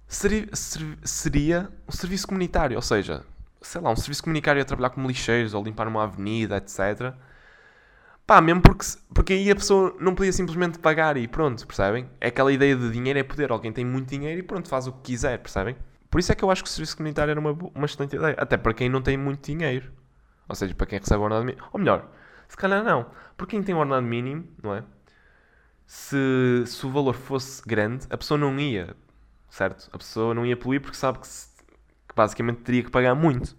seria, 0.07 0.47
seria 0.53 1.67
um 1.87 1.91
serviço 1.91 2.27
comunitário, 2.27 2.75
ou 2.75 2.81
seja, 2.83 3.25
sei 3.63 3.81
lá, 3.81 3.89
um 3.89 3.95
serviço 3.95 4.21
comunitário 4.21 4.61
a 4.61 4.65
trabalhar 4.65 4.91
como 4.91 5.07
lixeiros 5.07 5.55
ou 5.55 5.63
limpar 5.63 5.87
uma 5.87 6.03
avenida, 6.03 6.57
etc 6.57 7.15
Pá, 8.25 8.42
mesmo 8.42 8.60
porque, 8.62 8.86
porque 9.13 9.33
aí 9.33 9.51
a 9.51 9.56
pessoa 9.56 9.95
não 10.00 10.16
podia 10.16 10.33
simplesmente 10.33 10.80
pagar 10.80 11.16
e 11.16 11.27
pronto, 11.27 11.66
percebem? 11.68 12.10
É 12.19 12.27
aquela 12.30 12.51
ideia 12.51 12.75
de 12.75 12.92
dinheiro 12.92 13.19
é 13.19 13.24
poder. 13.24 13.51
Alguém 13.51 13.72
tem 13.72 13.86
muito 13.86 14.10
dinheiro 14.10 14.39
e 14.39 14.44
pronto, 14.44 14.68
faz 14.68 14.88
o 14.88 14.94
que 14.94 15.12
quiser, 15.12 15.38
percebem? 15.39 15.75
Por 16.10 16.19
isso 16.19 16.31
é 16.31 16.36
que 16.36 16.44
eu 16.44 16.50
acho 16.50 16.63
que 16.63 16.69
o 16.69 16.72
serviço 16.72 16.98
comunitário 16.98 17.31
era 17.31 17.39
uma, 17.39 17.51
uma 17.51 17.86
excelente 17.86 18.16
ideia. 18.16 18.36
Até 18.39 18.57
para 18.57 18.74
quem 18.74 18.89
não 18.89 19.01
tem 19.01 19.16
muito 19.16 19.45
dinheiro. 19.45 19.92
Ou 20.50 20.56
seja, 20.56 20.74
para 20.74 20.88
quem 20.88 21.00
recebe 21.00 21.19
o 21.19 21.24
ordenado 21.24 21.45
mínimo. 21.45 21.68
Ou 21.72 21.80
melhor, 21.80 22.10
se 22.48 22.57
calhar 22.57 22.83
não. 22.83 23.06
Por 23.38 23.48
quem 23.48 23.62
tem 23.62 23.75
o 23.75 23.77
ordenado 23.77 24.06
mínimo, 24.07 24.48
não 24.63 24.74
é? 24.74 24.83
Se, 25.86 26.63
se 26.66 26.86
o 26.86 26.89
valor 26.89 27.13
fosse 27.13 27.62
grande, 27.68 28.07
a 28.10 28.18
pessoa 28.18 28.39
não 28.39 28.60
ia, 28.60 28.95
certo? 29.50 29.88
A 29.92 29.98
pessoa 30.00 30.33
não 30.33 30.45
ia 30.45 30.57
poluir 30.57 30.81
porque 30.81 30.98
sabe 30.98 31.19
que, 31.19 31.28
se, 31.28 31.48
que 32.07 32.16
basicamente 32.16 32.62
teria 32.62 32.83
que 32.83 32.89
pagar 32.89 33.13
muito. 33.13 33.56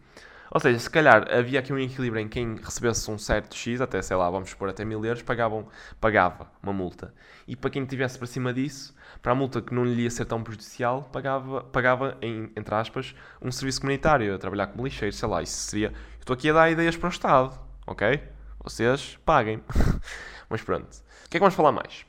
Ou 0.51 0.61
seja, 0.61 0.79
se 0.79 0.89
calhar 0.89 1.27
havia 1.31 1.59
aqui 1.59 1.73
um 1.73 1.79
equilíbrio 1.79 2.23
em 2.23 2.29
quem 2.29 2.57
recebesse 2.57 3.11
um 3.11 3.19
certo 3.19 3.55
X, 3.55 3.81
até 3.81 4.01
sei 4.01 4.17
lá, 4.17 4.31
vamos 4.31 4.51
supor 4.51 4.69
até 4.69 4.85
mil 4.85 5.05
euros, 5.05 5.23
pagavam, 5.23 5.67
pagava 6.01 6.51
uma 6.63 6.73
multa. 6.73 7.13
E 7.47 7.57
para 7.57 7.71
quem 7.71 7.83
estivesse 7.83 8.19
para 8.19 8.27
cima 8.27 8.53
disso, 8.53 8.95
para 9.23 9.33
a 9.33 9.35
multa 9.35 9.61
que 9.61 9.75
não 9.75 9.85
lhe 9.85 10.03
ia 10.03 10.11
ser 10.11 10.25
tão 10.25 10.43
prejudicial, 10.43 11.09
pagava, 11.13 11.65
pagava 11.65 12.17
em, 12.23 12.51
entre 12.57 12.75
aspas, 12.75 13.15
um 13.43 13.51
serviço 13.51 13.81
comunitário, 13.81 14.35
a 14.35 14.39
trabalhar 14.39 14.69
como 14.69 14.85
lixeiro, 14.85 15.15
sei 15.15 15.29
lá. 15.29 15.43
Isso 15.43 15.57
seria. 15.57 15.89
Eu 15.89 16.21
estou 16.21 16.35
aqui 16.35 16.51
a 16.51 16.53
dar 16.53 16.71
ideias 16.71 16.97
para 16.97 17.09
o 17.09 17.11
Estado, 17.11 17.59
ok? 17.87 18.23
Vocês 18.63 19.19
paguem. 19.25 19.63
Mas 20.49 20.63
pronto. 20.63 20.85
O 20.85 21.29
que 21.29 21.37
é 21.37 21.39
que 21.39 21.41
vamos 21.41 21.55
falar 21.55 21.73
mais? 21.73 22.07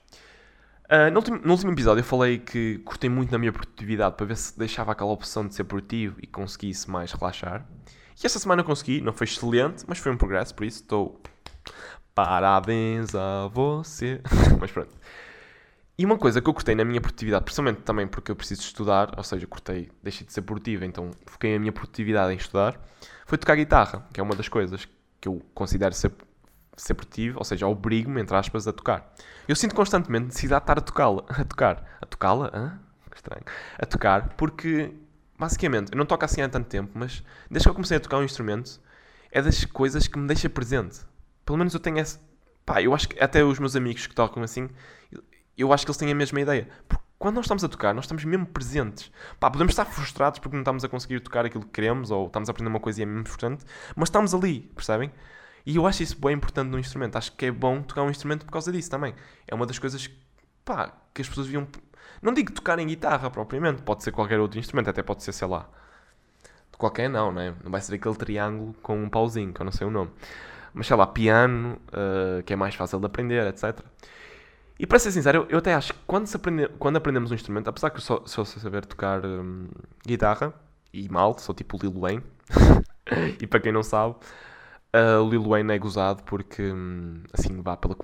Uh, 0.86 1.12
no, 1.12 1.18
último, 1.18 1.40
no, 1.44 1.52
último, 1.52 1.72
episódio 1.72 2.00
eu 2.00 2.06
falei 2.06 2.40
que 2.40 2.78
cortei 2.86 3.10
muito 3.10 3.30
na 3.30 3.38
minha 3.38 3.52
produtividade 3.52 4.16
para 4.16 4.26
ver 4.26 4.38
se 4.38 4.58
deixava 4.58 4.94
aquela 4.94 5.12
opção 5.12 5.46
de 5.46 5.54
ser 5.54 5.66
produtivo 5.66 6.16
e 6.22 6.28
conseguisse 6.28 6.90
mais 6.90 7.12
relaxar. 7.12 7.66
E 8.22 8.26
esta 8.26 8.40
semana 8.40 8.64
consegui, 8.64 9.00
não 9.00 9.14
foi 9.14 9.26
excelente, 9.26 9.84
mas 9.88 10.00
foi 10.00 10.12
um 10.12 10.18
progresso, 10.18 10.54
por 10.56 10.66
isso 10.66 10.82
estou. 10.82 11.22
Parabéns 12.16 13.14
a 13.14 13.48
você. 13.48 14.22
mas 14.60 14.72
pronto. 14.72 14.90
E 16.00 16.06
uma 16.06 16.18
coisa 16.18 16.42
que 16.42 16.50
eu 16.50 16.54
cortei 16.54 16.76
na 16.76 16.84
minha 16.84 17.02
produtividade, 17.02 17.44
principalmente 17.44 17.82
também 17.82 18.08
porque 18.08 18.32
eu 18.32 18.36
preciso 18.36 18.62
estudar, 18.62 19.14
ou 19.18 19.24
seja, 19.24 19.46
cortei, 19.48 19.90
deixei 20.02 20.26
de 20.26 20.34
ser 20.34 20.42
produtivo, 20.44 20.86
então 20.86 21.12
foquei 21.26 21.56
a 21.56 21.60
minha 21.60 21.72
produtividade 21.72 22.34
em 22.34 22.38
estudar, 22.38 22.80
foi 23.26 23.38
tocar 23.38 23.56
guitarra, 23.56 24.08
que 24.14 24.20
é 24.20 24.24
uma 24.24 24.36
das 24.36 24.48
coisas 24.48 24.88
que 25.20 25.28
eu 25.28 25.42
considero 25.56 25.94
ser, 25.96 26.12
ser 26.76 26.94
produtivo, 26.94 27.40
ou 27.40 27.44
seja, 27.44 27.68
obrigo-me, 27.68 28.22
entre 28.22 28.36
aspas, 28.36 28.68
a 28.68 28.74
tocar. 28.74 29.12
Eu 29.48 29.56
sinto 29.56 29.74
constantemente 29.74 30.28
necessidade 30.28 30.62
de 30.62 30.64
estar 30.64 30.78
a 30.78 30.82
tocá-la, 30.82 31.24
a 31.30 31.44
tocar. 31.44 31.98
A 32.00 32.06
tocá-la? 32.06 32.80
Estranho. 33.16 33.44
A 33.80 33.86
tocar, 33.86 34.36
porque 34.38 34.94
basicamente, 35.38 35.92
eu 35.92 35.98
não 35.98 36.06
toco 36.06 36.26
assim 36.26 36.42
há 36.42 36.50
tanto 36.50 36.68
tempo, 36.68 36.92
mas 36.94 37.24
desde 37.50 37.66
que 37.66 37.70
eu 37.70 37.74
comecei 37.74 37.98
a 37.98 38.00
tocar 38.00 38.18
um 38.18 38.24
instrumento, 38.24 38.82
é 39.32 39.42
das 39.42 39.64
coisas 39.66 40.08
que 40.08 40.18
me 40.18 40.28
deixa 40.28 40.50
presente. 40.50 41.02
Pelo 41.46 41.58
menos 41.58 41.74
eu 41.74 41.80
tenho 41.80 42.00
essa. 42.00 42.20
Pá, 42.66 42.82
eu 42.82 42.94
acho 42.94 43.08
que 43.10 43.22
até 43.22 43.44
os 43.44 43.60
meus 43.60 43.76
amigos 43.76 44.08
que 44.08 44.16
tocam 44.16 44.44
assim, 44.44 44.70
eu 45.58 45.72
acho 45.72 45.86
que 45.86 45.92
eles 45.92 45.98
têm 45.98 46.12
a 46.12 46.16
mesma 46.16 46.42
ideia. 46.42 46.68
Porque 46.88 47.04
quando 47.18 47.36
nós 47.36 47.46
estamos 47.46 47.64
a 47.64 47.70
tocar, 47.70 47.94
nós 47.94 48.06
estamos 48.06 48.24
mesmo 48.26 48.46
presentes. 48.46 49.12
Pá, 49.40 49.50
podemos 49.50 49.72
estar 49.72 49.86
frustrados 49.86 50.40
porque 50.40 50.56
não 50.56 50.62
estamos 50.62 50.84
a 50.84 50.90
conseguir 50.90 51.20
tocar 51.20 51.46
aquilo 51.46 51.64
que 51.64 51.72
queremos, 51.72 52.12
ou 52.12 52.28
estamos 52.28 52.50
a 52.50 52.52
aprender 52.52 52.70
uma 52.70 52.80
coisa 52.80 53.02
e 53.02 53.04
é 53.04 53.06
mesmo 53.06 53.24
mas 53.96 54.10
estamos 54.10 54.34
ali, 54.34 54.62
percebem? 54.76 55.12
E 55.66 55.76
eu 55.76 55.86
acho 55.86 56.04
isso 56.04 56.18
bem 56.20 56.34
importante 56.34 56.70
no 56.70 56.80
instrumento. 56.80 57.18
Acho 57.18 57.32
que 57.34 57.46
é 57.46 57.52
bom 57.52 57.82
tocar 57.82 58.04
um 58.04 58.10
instrumento 58.10 58.46
por 58.46 58.52
causa 58.52 58.72
disso 58.72 58.90
também. 58.90 59.14
É 59.48 59.54
uma 59.54 59.66
das 59.66 59.78
coisas 59.80 60.10
pá, 60.64 60.94
que 61.14 61.22
as 61.22 61.28
pessoas 61.28 61.48
deviam 61.48 61.68
não 62.22 62.34
digo 62.34 62.52
tocar 62.52 62.80
em 62.80 62.88
guitarra 62.88 63.30
propriamente, 63.30 63.82
pode 63.82 64.04
ser 64.04 64.12
qualquer 64.12 64.40
outro 64.40 64.60
instrumento, 64.60 64.90
até 64.90 65.04
pode 65.04 65.24
ser, 65.24 65.34
sei 65.34 65.48
lá. 65.48 65.68
Qualquer 66.78 67.10
não, 67.10 67.32
né? 67.32 67.56
Não 67.64 67.72
vai 67.72 67.82
ser 67.82 67.96
aquele 67.96 68.16
triângulo 68.16 68.76
com 68.82 69.02
um 69.02 69.10
pauzinho, 69.10 69.52
que 69.52 69.62
eu 69.62 69.66
não 69.66 69.72
sei 69.72 69.88
o 69.88 69.90
nome. 69.90 70.12
Mas 70.74 70.86
sei 70.86 70.96
lá, 70.96 71.08
piano, 71.08 71.80
uh, 71.88 72.44
que 72.44 72.54
é 72.54 72.56
mais 72.56 72.76
fácil 72.76 73.00
de 73.00 73.06
aprender, 73.06 73.46
etc. 73.48 73.80
E 74.80 74.86
para 74.86 75.00
ser 75.00 75.12
sincero, 75.12 75.40
eu, 75.40 75.48
eu 75.50 75.58
até 75.58 75.74
acho 75.74 75.94
que 75.94 76.00
quando, 76.06 76.30
aprende, 76.34 76.70
quando 76.78 76.98
aprendemos 76.98 77.32
um 77.32 77.36
instrumento, 77.36 77.68
apesar 77.68 77.90
que 77.90 77.98
eu 77.98 78.02
só, 78.02 78.22
só 78.26 78.46
saber 78.46 78.86
tocar 78.86 79.26
um, 79.26 79.68
guitarra, 80.06 80.54
e 80.94 81.10
mal, 81.10 81.38
sou 81.40 81.56
tipo 81.56 81.80
Lil 81.82 81.92
Wayne, 82.00 82.24
e 83.42 83.48
para 83.48 83.60
quem 83.60 83.72
não 83.72 83.82
sabe, 83.82 84.16
Uh, 84.98 85.22
o 85.22 85.30
Lil 85.30 85.44
Wayne 85.44 85.74
é 85.74 85.78
gozado 85.78 86.24
porque, 86.24 86.64
hum, 86.64 87.22
assim, 87.32 87.62
vá 87.62 87.78
pela 87.78 87.96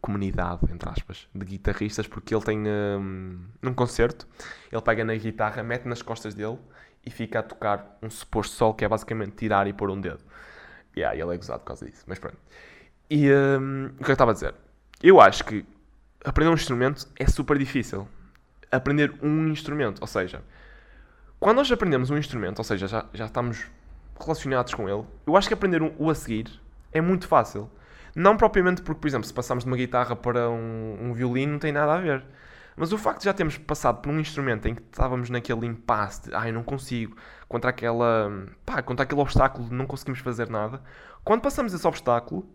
comunidade, 0.00 0.60
entre 0.72 0.88
aspas, 0.88 1.28
de 1.32 1.44
guitarristas, 1.44 2.08
porque 2.08 2.34
ele 2.34 2.42
tem, 2.42 2.58
um, 2.66 3.38
num 3.62 3.72
concerto, 3.72 4.26
ele 4.72 4.82
pega 4.82 5.04
na 5.04 5.14
guitarra, 5.14 5.62
mete 5.62 5.86
nas 5.86 6.02
costas 6.02 6.34
dele 6.34 6.58
e 7.06 7.10
fica 7.10 7.38
a 7.38 7.42
tocar 7.42 7.98
um 8.02 8.10
suposto 8.10 8.56
sol, 8.56 8.74
que 8.74 8.84
é 8.84 8.88
basicamente 8.88 9.36
tirar 9.36 9.68
e 9.68 9.72
pôr 9.72 9.90
um 9.90 10.00
dedo. 10.00 10.24
E 10.96 11.00
yeah, 11.00 11.16
ele 11.16 11.32
é 11.32 11.36
gozado 11.36 11.60
por 11.60 11.66
causa 11.66 11.86
disso, 11.86 12.04
mas 12.08 12.18
pronto. 12.18 12.38
E 13.08 13.30
um, 13.30 13.86
o 13.86 13.96
que 13.98 14.02
é 14.02 14.04
que 14.06 14.10
eu 14.10 14.14
estava 14.14 14.32
a 14.32 14.34
dizer? 14.34 14.54
Eu 15.00 15.20
acho 15.20 15.44
que 15.44 15.64
aprender 16.24 16.50
um 16.50 16.54
instrumento 16.54 17.06
é 17.16 17.26
super 17.28 17.56
difícil. 17.58 18.08
Aprender 18.72 19.14
um 19.22 19.48
instrumento, 19.48 20.00
ou 20.00 20.06
seja, 20.06 20.42
quando 21.38 21.58
nós 21.58 21.70
aprendemos 21.70 22.10
um 22.10 22.18
instrumento, 22.18 22.58
ou 22.58 22.64
seja, 22.64 22.88
já, 22.88 23.06
já 23.12 23.26
estamos 23.26 23.66
relacionados 24.24 24.74
com 24.74 24.88
ele, 24.88 25.04
eu 25.26 25.36
acho 25.36 25.48
que 25.48 25.54
aprender 25.54 25.82
o 25.82 26.10
a 26.10 26.14
seguir 26.14 26.60
é 26.92 27.00
muito 27.00 27.26
fácil. 27.26 27.70
Não 28.14 28.36
propriamente 28.36 28.82
porque, 28.82 29.00
por 29.00 29.08
exemplo, 29.08 29.26
se 29.26 29.32
passamos 29.32 29.64
de 29.64 29.70
uma 29.70 29.76
guitarra 29.76 30.16
para 30.16 30.50
um, 30.50 30.98
um 31.00 31.12
violino, 31.12 31.52
não 31.52 31.58
tem 31.58 31.72
nada 31.72 31.94
a 31.94 32.00
ver. 32.00 32.24
Mas 32.76 32.92
o 32.92 32.98
facto 32.98 33.18
de 33.18 33.26
já 33.26 33.32
termos 33.32 33.58
passado 33.58 34.00
por 34.00 34.10
um 34.10 34.18
instrumento 34.18 34.66
em 34.66 34.74
que 34.74 34.82
estávamos 34.82 35.28
naquele 35.30 35.66
impasse 35.66 36.28
de 36.28 36.34
ai, 36.34 36.50
não 36.50 36.62
consigo, 36.62 37.16
contra 37.48 37.70
aquela 37.70 38.48
pá, 38.64 38.82
contra 38.82 39.04
aquele 39.04 39.20
obstáculo 39.20 39.68
de 39.68 39.74
não 39.74 39.86
conseguimos 39.86 40.20
fazer 40.20 40.48
nada, 40.48 40.82
quando 41.22 41.42
passamos 41.42 41.74
esse 41.74 41.86
obstáculo, 41.86 42.48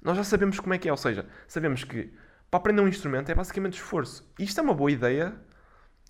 nós 0.00 0.16
já 0.16 0.24
sabemos 0.24 0.60
como 0.60 0.74
é 0.74 0.78
que 0.78 0.88
é. 0.88 0.92
Ou 0.92 0.96
seja, 0.96 1.26
sabemos 1.46 1.84
que 1.84 2.12
para 2.50 2.58
aprender 2.58 2.82
um 2.82 2.88
instrumento 2.88 3.30
é 3.30 3.34
basicamente 3.34 3.74
esforço. 3.74 4.30
E 4.38 4.44
isto 4.44 4.60
é 4.60 4.62
uma 4.62 4.74
boa 4.74 4.90
ideia, 4.90 5.34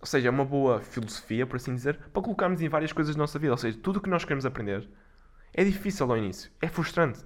ou 0.03 0.07
seja, 0.07 0.27
é 0.27 0.31
uma 0.31 0.45
boa 0.45 0.81
filosofia, 0.81 1.47
por 1.47 1.55
assim 1.55 1.73
dizer, 1.73 1.97
para 2.13 2.21
colocarmos 2.21 2.61
em 2.61 2.69
várias 2.69 2.93
coisas 2.93 3.15
da 3.15 3.21
nossa 3.21 3.39
vida. 3.39 3.53
Ou 3.53 3.57
seja, 3.57 3.79
tudo 3.81 3.99
o 3.99 4.01
que 4.03 4.11
nós 4.11 4.25
queremos 4.25 4.45
aprender 4.45 4.89
é 5.55 5.63
difícil 5.63 6.11
ao 6.11 6.19
início, 6.19 6.51
é 6.61 6.67
frustrante. 6.67 7.21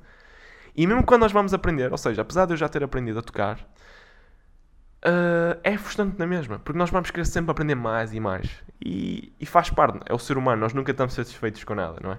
E 0.76 0.86
mesmo 0.86 1.02
quando 1.02 1.22
nós 1.22 1.32
vamos 1.32 1.54
aprender, 1.54 1.90
ou 1.90 1.96
seja, 1.96 2.20
apesar 2.20 2.44
de 2.44 2.52
eu 2.52 2.56
já 2.58 2.68
ter 2.68 2.84
aprendido 2.84 3.18
a 3.18 3.22
tocar, 3.22 3.58
uh, 5.06 5.58
é 5.64 5.78
frustrante 5.78 6.18
na 6.18 6.26
mesma, 6.26 6.58
porque 6.58 6.78
nós 6.78 6.90
vamos 6.90 7.10
querer 7.10 7.24
sempre 7.24 7.50
aprender 7.50 7.74
mais 7.74 8.12
e 8.12 8.20
mais. 8.20 8.62
E, 8.84 9.32
e, 9.40 9.46
faz 9.46 9.70
parte, 9.70 10.00
é 10.04 10.12
o 10.12 10.18
ser 10.18 10.36
humano, 10.36 10.60
nós 10.60 10.74
nunca 10.74 10.90
estamos 10.90 11.14
satisfeitos 11.14 11.64
com 11.64 11.74
nada, 11.74 11.98
não 12.02 12.12
é? 12.12 12.18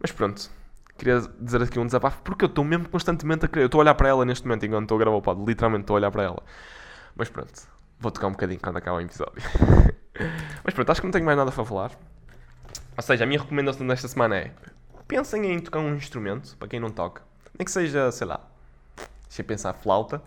Mas 0.00 0.10
pronto, 0.10 0.50
queria 0.98 1.20
dizer 1.38 1.62
aqui 1.62 1.78
um 1.78 1.86
desabafo, 1.86 2.20
porque 2.22 2.44
eu 2.44 2.48
estou 2.48 2.64
mesmo 2.64 2.88
constantemente 2.88 3.44
a 3.44 3.48
querer. 3.48 3.62
Eu 3.62 3.66
estou 3.66 3.78
a 3.78 3.82
olhar 3.82 3.94
para 3.94 4.08
ela 4.08 4.24
neste 4.24 4.44
momento 4.48 4.66
enquanto 4.66 4.82
estou 4.82 4.96
a 4.96 4.98
gravar 4.98 5.16
o 5.16 5.22
pod, 5.22 5.44
literalmente 5.46 5.82
estou 5.82 5.94
a 5.94 5.98
olhar 5.98 6.10
para 6.10 6.24
ela. 6.24 6.42
Mas 7.14 7.28
pronto, 7.28 7.52
vou 7.98 8.10
tocar 8.10 8.28
um 8.28 8.32
bocadinho 8.32 8.60
quando 8.60 8.76
acabar 8.76 8.98
o 8.98 9.00
episódio. 9.00 9.42
Mas 10.64 10.74
pronto, 10.74 10.90
acho 10.90 11.00
que 11.00 11.06
não 11.06 11.12
tenho 11.12 11.24
mais 11.24 11.36
nada 11.36 11.50
para 11.50 11.64
falar. 11.64 11.92
Ou 12.96 13.02
seja, 13.02 13.24
a 13.24 13.26
minha 13.26 13.40
recomendação 13.40 13.86
desta 13.86 14.06
semana 14.06 14.36
é 14.36 14.52
pensem 15.08 15.52
em 15.52 15.58
tocar 15.58 15.80
um 15.80 15.94
instrumento, 15.94 16.56
para 16.56 16.68
quem 16.68 16.80
não 16.80 16.90
toca. 16.90 17.22
Nem 17.58 17.64
que 17.64 17.70
seja, 17.70 18.10
sei 18.10 18.26
lá, 18.26 18.40
deixa 19.28 19.42
eu 19.42 19.44
pensar, 19.44 19.74
flauta. 19.74 20.22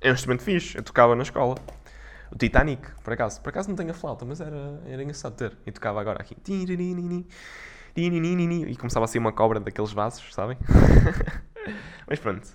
É 0.00 0.10
um 0.10 0.14
instrumento 0.14 0.42
fixe, 0.42 0.76
eu 0.76 0.82
tocava 0.82 1.14
na 1.14 1.22
escola. 1.22 1.54
O 2.30 2.36
Titanic, 2.36 2.90
por 3.04 3.12
acaso. 3.12 3.40
Por 3.40 3.50
acaso 3.50 3.68
não 3.68 3.76
tenho 3.76 3.90
a 3.90 3.94
flauta, 3.94 4.24
mas 4.24 4.40
era, 4.40 4.80
era 4.86 5.02
engraçado 5.02 5.34
ter. 5.36 5.56
E 5.66 5.70
tocava 5.70 6.00
agora 6.00 6.20
aqui. 6.20 6.36
E 7.94 8.76
começava 8.76 9.04
a 9.04 9.08
sair 9.08 9.18
uma 9.18 9.32
cobra 9.32 9.60
daqueles 9.60 9.92
vasos, 9.92 10.32
sabem? 10.34 10.56
mas 12.08 12.18
pronto. 12.18 12.48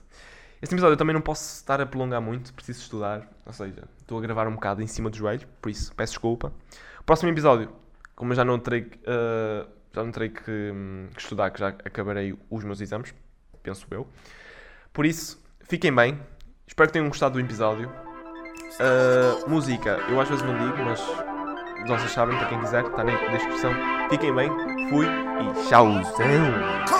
Este 0.61 0.73
episódio 0.73 0.93
eu 0.93 0.97
também 0.97 1.13
não 1.13 1.21
posso 1.21 1.57
estar 1.57 1.79
a 1.79 1.85
prolongar 1.85 2.21
muito, 2.21 2.53
preciso 2.53 2.81
estudar. 2.81 3.27
Ou 3.45 3.53
seja, 3.53 3.83
estou 3.99 4.17
a 4.17 4.21
gravar 4.21 4.47
um 4.47 4.53
bocado 4.53 4.81
em 4.81 4.87
cima 4.87 5.09
do 5.09 5.17
joelho, 5.17 5.47
por 5.61 5.69
isso 5.69 5.93
peço 5.95 6.13
desculpa. 6.13 6.51
Próximo 7.05 7.31
episódio, 7.31 7.71
como 8.15 8.31
eu 8.31 8.35
já 8.35 8.43
não 8.43 8.59
terei. 8.59 8.81
Uh, 8.81 9.67
já 9.93 10.03
não 10.03 10.11
terei 10.11 10.29
que, 10.29 10.71
hum, 10.73 11.07
que, 11.13 11.21
estudar, 11.21 11.49
que 11.49 11.59
já 11.59 11.69
acabarei 11.69 12.37
os 12.49 12.63
meus 12.63 12.81
exames, 12.81 13.13
penso 13.63 13.87
eu. 13.91 14.07
Por 14.91 15.05
isso, 15.05 15.41
fiquem 15.61 15.93
bem. 15.93 16.19
Espero 16.67 16.89
que 16.89 16.93
tenham 16.93 17.07
gostado 17.07 17.33
do 17.33 17.39
episódio. 17.39 17.89
Uh, 17.89 19.49
música, 19.49 19.99
eu 20.09 20.19
às 20.19 20.27
vezes 20.27 20.43
não 20.43 20.57
digo, 20.57 20.77
mas 20.83 21.01
vocês 21.87 22.11
sabem, 22.11 22.37
para 22.37 22.47
quem 22.47 22.59
quiser, 22.59 22.83
está 22.83 23.03
na 23.03 23.15
descrição. 23.31 23.71
Fiquem 24.09 24.35
bem, 24.35 24.49
fui 24.89 25.05
e 25.05 25.67
tchauzão! 25.67 26.96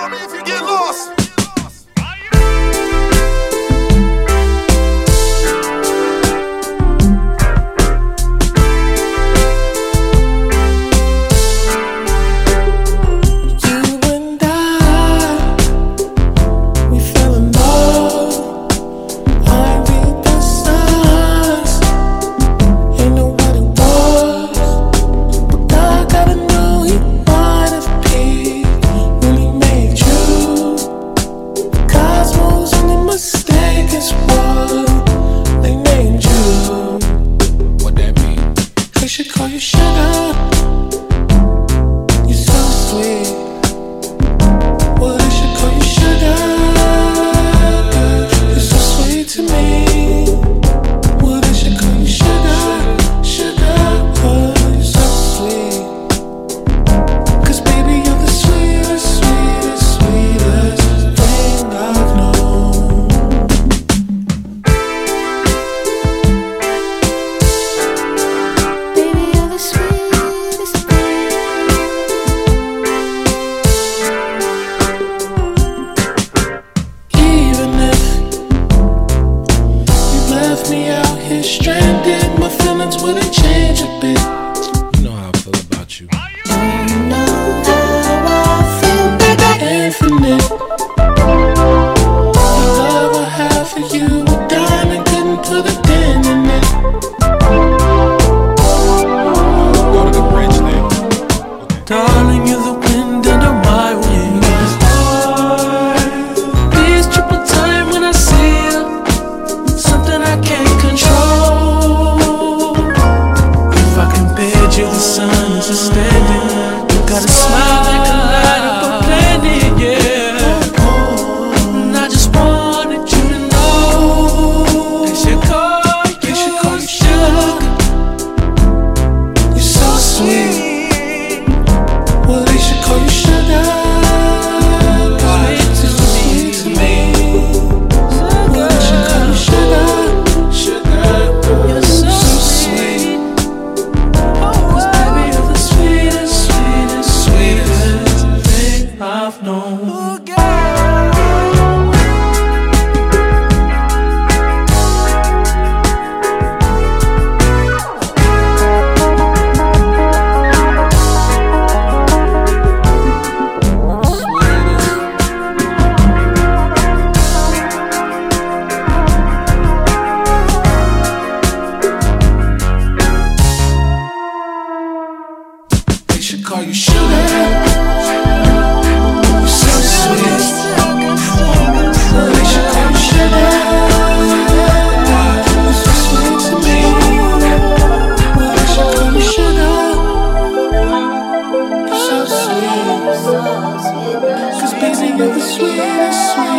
The 195.34 195.39
sweetest, 195.39 196.36
sweetest, 196.36 196.57